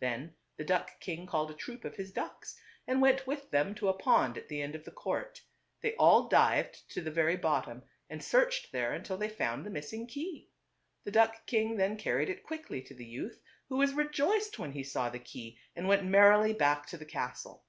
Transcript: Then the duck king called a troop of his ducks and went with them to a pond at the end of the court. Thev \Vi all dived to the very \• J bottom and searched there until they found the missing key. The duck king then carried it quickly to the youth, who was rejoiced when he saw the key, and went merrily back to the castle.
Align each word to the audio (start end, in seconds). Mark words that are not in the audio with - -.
Then 0.00 0.34
the 0.56 0.64
duck 0.64 0.98
king 0.98 1.26
called 1.28 1.48
a 1.48 1.54
troop 1.54 1.84
of 1.84 1.94
his 1.94 2.10
ducks 2.10 2.58
and 2.88 3.00
went 3.00 3.24
with 3.28 3.52
them 3.52 3.72
to 3.76 3.86
a 3.88 3.94
pond 3.94 4.36
at 4.36 4.48
the 4.48 4.60
end 4.60 4.74
of 4.74 4.84
the 4.84 4.90
court. 4.90 5.42
Thev 5.80 5.92
\Vi 5.92 5.96
all 5.96 6.26
dived 6.28 6.90
to 6.90 7.00
the 7.00 7.12
very 7.12 7.34
\• 7.34 7.34
J 7.36 7.40
bottom 7.40 7.84
and 8.08 8.20
searched 8.20 8.72
there 8.72 8.92
until 8.92 9.16
they 9.16 9.28
found 9.28 9.64
the 9.64 9.70
missing 9.70 10.08
key. 10.08 10.50
The 11.04 11.12
duck 11.12 11.46
king 11.46 11.76
then 11.76 11.96
carried 11.96 12.28
it 12.30 12.42
quickly 12.42 12.82
to 12.82 12.94
the 12.94 13.06
youth, 13.06 13.40
who 13.68 13.76
was 13.76 13.94
rejoiced 13.94 14.58
when 14.58 14.72
he 14.72 14.82
saw 14.82 15.08
the 15.08 15.20
key, 15.20 15.60
and 15.76 15.86
went 15.86 16.04
merrily 16.04 16.52
back 16.52 16.88
to 16.88 16.98
the 16.98 17.06
castle. 17.06 17.64